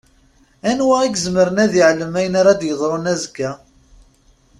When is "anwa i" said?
0.69-1.07